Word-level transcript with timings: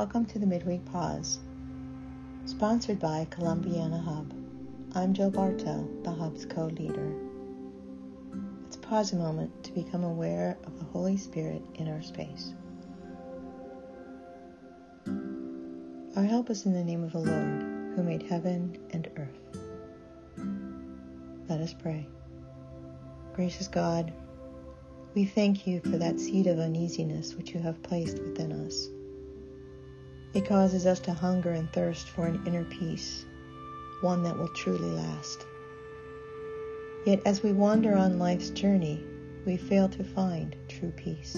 Welcome 0.00 0.24
to 0.28 0.38
the 0.38 0.46
Midweek 0.46 0.82
Pause, 0.86 1.40
sponsored 2.46 2.98
by 2.98 3.26
Columbiana 3.30 4.02
Hub. 4.02 4.32
I'm 4.94 5.12
Joe 5.12 5.28
Bartow, 5.28 5.86
the 6.02 6.10
Hub's 6.10 6.46
co 6.46 6.68
leader. 6.68 7.14
Let's 8.62 8.76
pause 8.76 9.12
a 9.12 9.16
moment 9.16 9.62
to 9.64 9.72
become 9.72 10.02
aware 10.02 10.56
of 10.64 10.78
the 10.78 10.86
Holy 10.86 11.18
Spirit 11.18 11.60
in 11.74 11.86
our 11.86 12.00
space. 12.00 12.54
Our 16.16 16.24
help 16.24 16.48
is 16.48 16.64
in 16.64 16.72
the 16.72 16.82
name 16.82 17.04
of 17.04 17.12
the 17.12 17.18
Lord, 17.18 17.60
who 17.94 18.02
made 18.02 18.22
heaven 18.22 18.78
and 18.92 19.06
earth. 19.18 19.60
Let 21.46 21.60
us 21.60 21.74
pray. 21.74 22.06
Gracious 23.34 23.68
God, 23.68 24.14
we 25.12 25.26
thank 25.26 25.66
you 25.66 25.82
for 25.82 25.98
that 25.98 26.18
seed 26.18 26.46
of 26.46 26.58
uneasiness 26.58 27.34
which 27.34 27.50
you 27.52 27.60
have 27.60 27.82
placed 27.82 28.18
within 28.18 28.52
us. 28.66 28.88
It 30.32 30.46
causes 30.46 30.86
us 30.86 31.00
to 31.00 31.12
hunger 31.12 31.50
and 31.50 31.72
thirst 31.72 32.08
for 32.10 32.26
an 32.26 32.40
inner 32.46 32.64
peace, 32.64 33.24
one 34.00 34.22
that 34.22 34.38
will 34.38 34.48
truly 34.48 34.90
last. 34.90 35.44
Yet 37.04 37.22
as 37.24 37.42
we 37.42 37.52
wander 37.52 37.96
on 37.96 38.18
life's 38.18 38.50
journey, 38.50 39.04
we 39.44 39.56
fail 39.56 39.88
to 39.88 40.04
find 40.04 40.54
true 40.68 40.92
peace. 40.92 41.34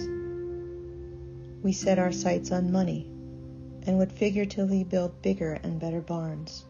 We 1.62 1.73
set 1.73 1.98
our 1.98 2.12
sights 2.12 2.50
on 2.50 2.73
money 2.73 3.06
and 3.86 3.98
would 3.98 4.12
figuratively 4.12 4.84
build 4.84 5.22
bigger 5.22 5.55
and 5.62 5.80
better 5.80 6.00
barns. 6.00 6.64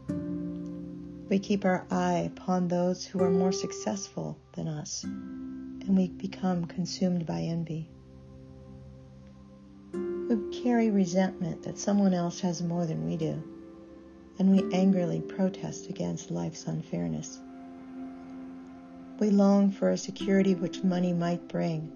We 1.29 1.39
keep 1.39 1.65
our 1.65 1.87
eye 1.91 2.31
upon 2.35 2.69
those 2.69 3.07
who 3.07 3.23
are 3.23 3.31
more 3.31 3.53
successful 3.53 4.39
than 4.53 4.69
us, 4.69 5.03
and 5.05 5.97
we 5.97 6.09
become 6.09 6.67
consumed 6.67 7.27
by 7.27 7.41
envy. 7.41 7.89
We 10.33 10.63
carry 10.63 10.91
resentment 10.91 11.63
that 11.65 11.77
someone 11.77 12.15
else 12.15 12.41
has 12.41 12.63
more 12.63 12.87
than 12.87 13.05
we 13.05 13.19
do, 13.19 13.43
and 14.39 14.51
we 14.51 14.75
angrily 14.75 15.21
protest 15.21 15.91
against 15.91 16.31
life's 16.31 16.67
unfairness. 16.67 17.39
We 19.19 19.29
long 19.29 19.71
for 19.71 19.91
a 19.91 19.99
security 19.99 20.55
which 20.55 20.83
money 20.83 21.13
might 21.13 21.49
bring, 21.49 21.93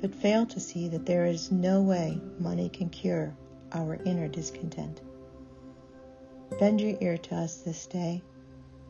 but 0.00 0.14
fail 0.14 0.46
to 0.46 0.60
see 0.60 0.86
that 0.86 1.04
there 1.04 1.26
is 1.26 1.50
no 1.50 1.82
way 1.82 2.20
money 2.38 2.68
can 2.68 2.90
cure 2.90 3.34
our 3.72 3.96
inner 4.04 4.28
discontent. 4.28 5.00
Bend 6.60 6.80
your 6.80 6.96
ear 7.00 7.18
to 7.18 7.34
us 7.34 7.56
this 7.56 7.88
day. 7.88 8.22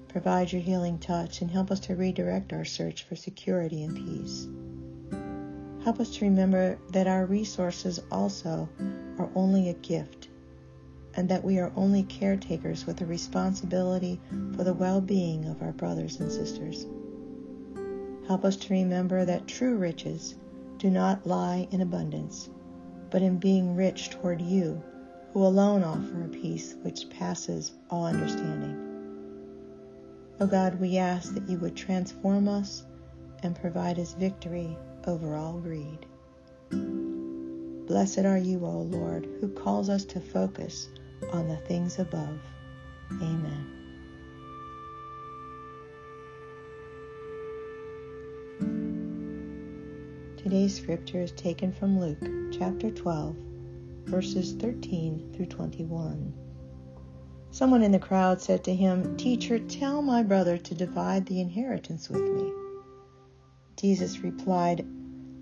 Provide 0.08 0.52
your 0.52 0.60
healing 0.60 0.98
touch 0.98 1.40
and 1.40 1.50
help 1.50 1.70
us 1.70 1.80
to 1.80 1.96
redirect 1.96 2.52
our 2.52 2.66
search 2.66 3.04
for 3.04 3.16
security 3.16 3.82
and 3.82 3.96
peace. 3.96 4.46
Help 5.84 6.00
us 6.00 6.16
to 6.16 6.24
remember 6.24 6.78
that 6.92 7.06
our 7.06 7.26
resources 7.26 8.00
also 8.10 8.66
are 9.18 9.28
only 9.34 9.68
a 9.68 9.74
gift 9.74 10.28
and 11.14 11.28
that 11.28 11.44
we 11.44 11.58
are 11.58 11.70
only 11.76 12.02
caretakers 12.04 12.86
with 12.86 13.02
a 13.02 13.06
responsibility 13.06 14.18
for 14.56 14.64
the 14.64 14.72
well 14.72 15.02
being 15.02 15.44
of 15.44 15.60
our 15.60 15.72
brothers 15.72 16.20
and 16.20 16.32
sisters. 16.32 16.86
Help 18.26 18.46
us 18.46 18.56
to 18.56 18.72
remember 18.72 19.26
that 19.26 19.46
true 19.46 19.76
riches 19.76 20.36
do 20.78 20.88
not 20.88 21.26
lie 21.26 21.68
in 21.70 21.82
abundance, 21.82 22.48
but 23.10 23.20
in 23.20 23.36
being 23.36 23.76
rich 23.76 24.08
toward 24.08 24.40
you, 24.40 24.82
who 25.34 25.44
alone 25.44 25.84
offer 25.84 26.24
a 26.24 26.28
peace 26.28 26.76
which 26.80 27.10
passes 27.10 27.72
all 27.90 28.06
understanding. 28.06 28.74
O 30.40 30.46
God, 30.46 30.80
we 30.80 30.96
ask 30.96 31.34
that 31.34 31.46
you 31.46 31.58
would 31.58 31.76
transform 31.76 32.48
us 32.48 32.86
and 33.42 33.54
provide 33.54 33.98
us 33.98 34.14
victory 34.14 34.78
over 35.06 35.34
all 35.36 35.58
greed. 35.58 36.06
Blessed 37.86 38.20
are 38.20 38.38
you, 38.38 38.64
O 38.64 38.82
Lord, 38.82 39.28
who 39.40 39.48
calls 39.48 39.88
us 39.88 40.04
to 40.06 40.20
focus 40.20 40.88
on 41.32 41.48
the 41.48 41.56
things 41.56 41.98
above. 41.98 42.38
Amen. 43.12 43.70
Today's 50.36 50.74
scripture 50.74 51.20
is 51.20 51.32
taken 51.32 51.72
from 51.72 52.00
Luke 52.00 52.18
chapter 52.52 52.90
12, 52.90 53.36
verses 54.04 54.52
13 54.52 55.32
through 55.34 55.46
21. 55.46 56.32
Someone 57.50 57.82
in 57.82 57.92
the 57.92 57.98
crowd 57.98 58.40
said 58.40 58.64
to 58.64 58.74
him, 58.74 59.16
Teacher, 59.16 59.58
tell 59.58 60.02
my 60.02 60.22
brother 60.22 60.58
to 60.58 60.74
divide 60.74 61.24
the 61.26 61.40
inheritance 61.40 62.10
with 62.10 62.22
me. 62.22 62.52
Jesus 63.76 64.18
replied, 64.18 64.86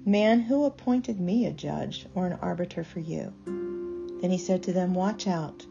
Man, 0.04 0.40
who 0.40 0.64
appointed 0.64 1.20
me 1.20 1.46
a 1.46 1.52
judge 1.52 2.06
or 2.14 2.26
an 2.26 2.38
arbiter 2.42 2.84
for 2.84 3.00
you? 3.00 3.32
Then 4.20 4.30
he 4.30 4.38
said 4.38 4.62
to 4.64 4.72
them, 4.72 4.94
Watch 4.94 5.26
out. 5.26 5.66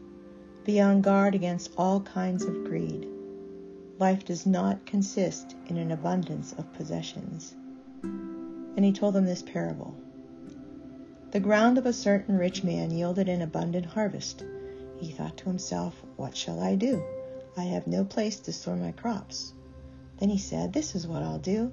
Be 0.64 0.80
on 0.80 1.02
guard 1.02 1.34
against 1.34 1.72
all 1.76 2.00
kinds 2.00 2.44
of 2.44 2.64
greed. 2.64 3.08
Life 3.98 4.24
does 4.24 4.46
not 4.46 4.86
consist 4.86 5.56
in 5.66 5.76
an 5.76 5.90
abundance 5.90 6.52
of 6.52 6.72
possessions 6.72 7.54
and 8.76 8.84
he 8.84 8.92
told 8.92 9.14
them 9.14 9.26
this 9.26 9.42
parable. 9.42 9.94
The 11.30 11.40
ground 11.40 11.78
of 11.78 11.86
a 11.86 11.92
certain 11.92 12.36
rich 12.36 12.64
man 12.64 12.90
yielded 12.90 13.28
an 13.28 13.42
abundant 13.42 13.86
harvest. 13.86 14.44
He 14.98 15.10
thought 15.10 15.36
to 15.38 15.44
himself, 15.44 16.02
What 16.16 16.36
shall 16.36 16.60
I 16.60 16.74
do? 16.74 17.02
I 17.56 17.64
have 17.64 17.86
no 17.86 18.04
place 18.04 18.40
to 18.40 18.52
store 18.52 18.76
my 18.76 18.92
crops. 18.92 19.52
Then 20.18 20.30
he 20.30 20.38
said, 20.38 20.72
This 20.72 20.94
is 20.94 21.06
what 21.06 21.22
I'll 21.22 21.38
do. 21.38 21.72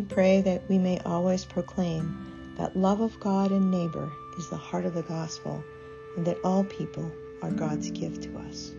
We 0.00 0.06
pray 0.06 0.40
that 0.40 0.62
we 0.66 0.78
may 0.78 0.98
always 1.00 1.44
proclaim 1.44 2.54
that 2.56 2.74
love 2.74 3.02
of 3.02 3.20
God 3.20 3.50
and 3.50 3.70
neighbor 3.70 4.10
is 4.38 4.48
the 4.48 4.56
heart 4.56 4.86
of 4.86 4.94
the 4.94 5.02
gospel, 5.02 5.62
and 6.16 6.26
that 6.26 6.38
all 6.42 6.64
people 6.64 7.12
are 7.42 7.50
God's 7.50 7.90
gift 7.90 8.22
to 8.22 8.38
us. 8.38 8.72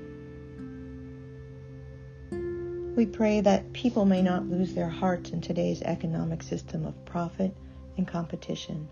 We 2.96 3.06
pray 3.06 3.40
that 3.42 3.72
people 3.72 4.06
may 4.06 4.24
not 4.24 4.50
lose 4.50 4.74
their 4.74 4.90
hearts 4.90 5.30
in 5.30 5.42
today's 5.42 5.84
economic 5.84 6.42
system 6.42 6.88
of 6.88 7.06
profit 7.06 7.56
and 7.98 8.08
competition, 8.08 8.88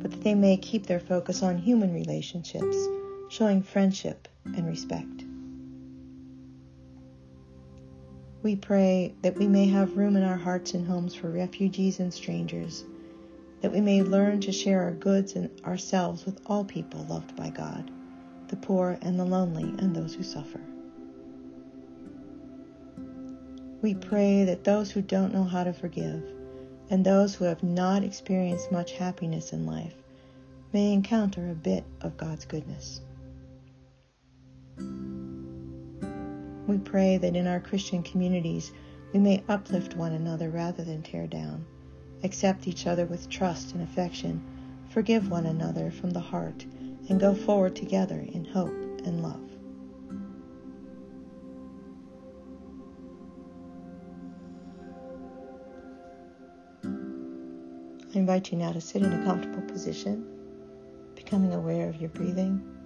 but 0.00 0.12
that 0.12 0.22
they 0.22 0.36
may 0.36 0.58
keep 0.58 0.86
their 0.86 1.00
focus 1.00 1.42
on 1.42 1.58
human 1.58 1.92
relationships, 1.92 2.76
showing 3.30 3.64
friendship 3.64 4.28
and 4.44 4.64
respect. 4.64 5.24
We 8.42 8.54
pray 8.56 9.14
that 9.22 9.36
we 9.36 9.48
may 9.48 9.66
have 9.66 9.96
room 9.96 10.16
in 10.16 10.22
our 10.22 10.36
hearts 10.36 10.74
and 10.74 10.86
homes 10.86 11.14
for 11.14 11.28
refugees 11.28 11.98
and 11.98 12.14
strangers, 12.14 12.84
that 13.60 13.72
we 13.72 13.80
may 13.80 14.02
learn 14.02 14.40
to 14.42 14.52
share 14.52 14.82
our 14.82 14.92
goods 14.92 15.34
and 15.34 15.50
ourselves 15.64 16.24
with 16.24 16.40
all 16.46 16.64
people 16.64 17.04
loved 17.08 17.34
by 17.36 17.50
God 17.50 17.90
the 18.48 18.56
poor 18.56 18.98
and 19.02 19.18
the 19.18 19.24
lonely, 19.24 19.64
and 19.78 19.94
those 19.94 20.14
who 20.14 20.22
suffer. 20.22 20.60
We 23.82 23.94
pray 23.94 24.44
that 24.44 24.64
those 24.64 24.90
who 24.90 25.02
don't 25.02 25.32
know 25.32 25.44
how 25.44 25.64
to 25.64 25.72
forgive 25.72 26.22
and 26.90 27.04
those 27.04 27.34
who 27.34 27.44
have 27.44 27.62
not 27.62 28.02
experienced 28.02 28.72
much 28.72 28.92
happiness 28.92 29.52
in 29.52 29.66
life 29.66 29.94
may 30.72 30.92
encounter 30.92 31.50
a 31.50 31.54
bit 31.54 31.84
of 32.00 32.16
God's 32.16 32.44
goodness. 32.44 33.00
We 36.68 36.76
pray 36.76 37.16
that 37.16 37.34
in 37.34 37.46
our 37.46 37.60
Christian 37.60 38.02
communities 38.02 38.72
we 39.14 39.20
may 39.20 39.42
uplift 39.48 39.96
one 39.96 40.12
another 40.12 40.50
rather 40.50 40.84
than 40.84 41.00
tear 41.00 41.26
down, 41.26 41.64
accept 42.22 42.68
each 42.68 42.86
other 42.86 43.06
with 43.06 43.30
trust 43.30 43.72
and 43.72 43.82
affection, 43.82 44.42
forgive 44.90 45.30
one 45.30 45.46
another 45.46 45.90
from 45.90 46.10
the 46.10 46.20
heart, 46.20 46.66
and 47.08 47.18
go 47.18 47.34
forward 47.34 47.74
together 47.74 48.20
in 48.20 48.44
hope 48.44 49.00
and 49.06 49.22
love. 49.22 49.40
I 58.14 58.18
invite 58.18 58.52
you 58.52 58.58
now 58.58 58.72
to 58.72 58.80
sit 58.82 59.02
in 59.02 59.10
a 59.14 59.24
comfortable 59.24 59.62
position, 59.62 60.22
becoming 61.14 61.54
aware 61.54 61.88
of 61.88 61.96
your 61.96 62.10
breathing. 62.10 62.77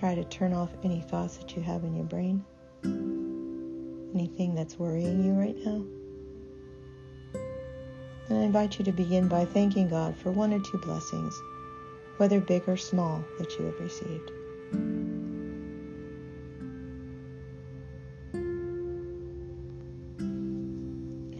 Try 0.00 0.14
to 0.14 0.24
turn 0.24 0.54
off 0.54 0.70
any 0.82 1.02
thoughts 1.02 1.36
that 1.36 1.54
you 1.54 1.60
have 1.60 1.84
in 1.84 1.94
your 1.94 2.06
brain. 2.06 2.42
Anything 4.14 4.54
that's 4.54 4.78
worrying 4.78 5.22
you 5.22 5.34
right 5.34 5.56
now? 5.58 5.84
And 8.30 8.38
I 8.38 8.42
invite 8.44 8.78
you 8.78 8.84
to 8.86 8.92
begin 8.92 9.28
by 9.28 9.44
thanking 9.44 9.90
God 9.90 10.16
for 10.16 10.30
one 10.30 10.54
or 10.54 10.60
two 10.60 10.78
blessings, 10.78 11.38
whether 12.16 12.40
big 12.40 12.66
or 12.66 12.78
small, 12.78 13.22
that 13.38 13.58
you 13.58 13.66
have 13.66 13.78
received. 13.78 14.30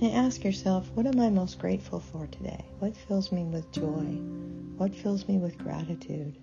And 0.02 0.12
ask 0.14 0.44
yourself, 0.44 0.90
what 0.92 1.06
am 1.06 1.18
I 1.18 1.30
most 1.30 1.58
grateful 1.58 2.00
for 2.00 2.26
today? 2.26 2.62
What 2.78 2.94
fills 2.94 3.32
me 3.32 3.44
with 3.44 3.72
joy? 3.72 4.20
What 4.76 4.94
fills 4.94 5.26
me 5.26 5.38
with 5.38 5.56
gratitude? 5.56 6.36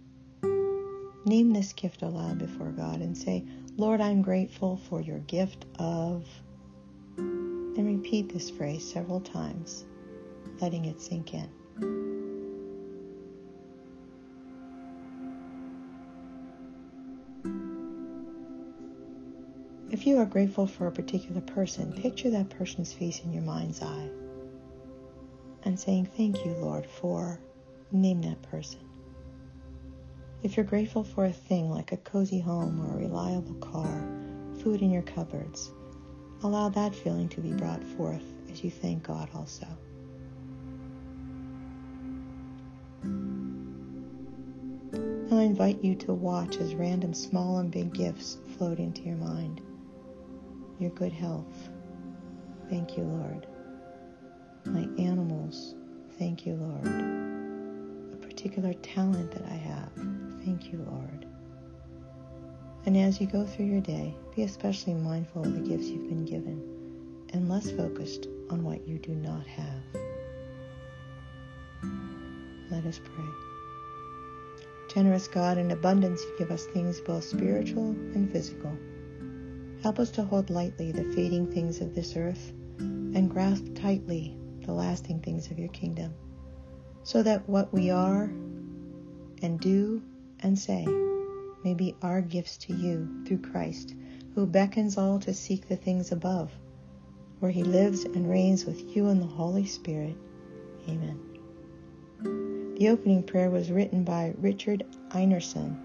Name 1.28 1.52
this 1.52 1.74
gift 1.74 2.04
aloud 2.04 2.38
before 2.38 2.72
God 2.72 3.02
and 3.02 3.18
say, 3.18 3.44
Lord, 3.76 4.00
I'm 4.00 4.22
grateful 4.22 4.78
for 4.78 5.02
your 5.02 5.20
gift 5.20 5.66
of. 5.78 6.26
And 7.18 7.86
repeat 7.86 8.32
this 8.32 8.50
phrase 8.50 8.90
several 8.90 9.20
times, 9.20 9.84
letting 10.62 10.86
it 10.86 11.02
sink 11.02 11.34
in. 11.34 11.50
If 19.92 20.08
you 20.08 20.20
are 20.20 20.26
grateful 20.26 20.66
for 20.66 20.88
a 20.88 20.92
particular 20.94 21.42
person, 21.42 21.92
picture 21.92 22.30
that 22.30 22.50
person's 22.50 22.94
face 22.94 23.20
in 23.26 23.34
your 23.34 23.44
mind's 23.44 23.82
eye 23.82 24.10
and 25.64 25.78
saying, 25.78 26.06
Thank 26.16 26.46
you, 26.46 26.54
Lord, 26.54 26.86
for 26.86 27.42
name 27.92 28.22
that 28.22 28.42
person. 28.44 28.87
If 30.44 30.56
you're 30.56 30.66
grateful 30.66 31.04
for 31.04 31.26
a 31.26 31.32
thing 31.32 31.70
like 31.70 31.92
a 31.92 31.98
cozy 31.98 32.40
home 32.40 32.80
or 32.86 32.94
a 32.94 32.98
reliable 32.98 33.56
car, 33.56 34.08
food 34.62 34.82
in 34.82 34.92
your 34.92 35.02
cupboards, 35.02 35.72
allow 36.44 36.70
that 36.70 36.96
feeling 36.96 37.30
to 37.30 37.42
be 37.42 37.54
brought 37.54 37.84
forth 37.84 38.24
as 38.52 38.64
you 38.64 38.70
thank 38.72 39.04
God 39.04 39.30
also. 39.34 39.68
I 45.30 45.44
invite 45.44 45.84
you 45.84 45.96
to 45.96 46.14
watch 46.14 46.58
as 46.58 46.74
random 46.76 47.14
small 47.14 47.58
and 47.58 47.70
big 47.72 47.94
gifts 47.94 48.38
float 48.58 48.80
into 48.80 49.02
your 49.02 49.18
mind 49.18 49.62
your 50.80 50.92
good 50.92 51.12
health. 51.12 51.70
Thank 52.70 52.98
you, 52.98 53.04
Lord. 53.04 53.48
My 54.66 54.88
animals. 55.02 55.76
Thank 56.20 56.46
you, 56.46 56.56
Lord. 56.56 56.86
A 58.14 58.18
particular 58.18 58.74
talent 58.74 59.32
that 59.32 59.44
I 59.44 59.56
have. 59.56 60.27
Thank 60.48 60.72
you, 60.72 60.80
Lord. 60.90 61.26
And 62.86 62.96
as 62.96 63.20
you 63.20 63.28
go 63.28 63.46
through 63.46 63.66
your 63.66 63.82
day, 63.82 64.16
be 64.34 64.44
especially 64.44 64.94
mindful 64.94 65.44
of 65.44 65.54
the 65.54 65.60
gifts 65.60 65.88
you've 65.88 66.08
been 66.08 66.24
given 66.24 67.26
and 67.34 67.50
less 67.50 67.70
focused 67.70 68.28
on 68.50 68.64
what 68.64 68.88
you 68.88 68.98
do 68.98 69.14
not 69.14 69.46
have. 69.46 69.84
Let 72.72 72.86
us 72.86 72.98
pray. 73.04 73.26
Generous 74.94 75.28
God, 75.28 75.58
in 75.58 75.72
abundance 75.72 76.22
you 76.22 76.38
give 76.40 76.52
us 76.52 76.66
things 76.68 77.02
both 77.02 77.26
spiritual 77.26 77.90
and 77.90 78.32
physical. 78.32 78.72
Help 79.84 80.00
us 80.00 80.12
to 80.12 80.24
hold 80.24 80.50
lightly 80.50 80.94
the 80.94 81.14
fading 81.14 81.52
things 81.52 81.82
of 81.82 81.94
this 81.94 82.16
earth 82.16 82.54
and 82.80 83.30
grasp 83.30 83.66
tightly 83.76 84.38
the 84.62 84.72
lasting 84.72 85.20
things 85.20 85.52
of 85.52 85.60
your 85.60 85.68
kingdom, 85.70 86.14
so 87.04 87.22
that 87.22 87.50
what 87.50 87.74
we 87.74 87.90
are 87.90 88.32
and 89.42 89.60
do 89.60 90.02
and 90.42 90.58
say 90.58 90.86
may 91.64 91.74
be 91.74 91.96
our 92.02 92.22
gifts 92.22 92.58
to 92.58 92.74
you 92.74 93.24
through 93.26 93.40
Christ, 93.40 93.96
who 94.36 94.46
beckons 94.46 94.98
all 94.98 95.20
to 95.20 95.34
seek 95.34 95.68
the 95.68 95.76
things 95.76 96.12
above, 96.12 96.52
where 97.40 97.52
he 97.52 97.64
lives 97.64 98.06
and 98.06 98.30
reigns 98.30 98.66
with 98.66 98.96
you 98.96 99.08
in 99.08 99.20
the 99.20 99.26
Holy 99.26 99.66
Spirit. 99.66 100.16
Amen. 100.88 101.20
The 102.78 102.90
opening 102.90 103.24
prayer 103.24 103.50
was 103.50 103.72
written 103.72 104.04
by 104.04 104.34
Richard 104.38 104.86
Einerson 105.10 105.76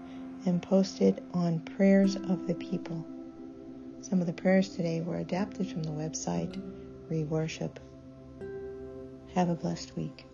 and 0.45 0.61
posted 0.61 1.23
on 1.33 1.59
Prayers 1.61 2.15
of 2.15 2.47
the 2.47 2.55
People. 2.55 3.05
Some 4.01 4.19
of 4.21 4.27
the 4.27 4.33
prayers 4.33 4.69
today 4.75 5.01
were 5.01 5.17
adapted 5.17 5.67
from 5.67 5.83
the 5.83 5.91
website 5.91 6.61
ReWorship. 7.09 7.77
Have 9.33 9.49
a 9.49 9.55
blessed 9.55 9.95
week. 9.95 10.25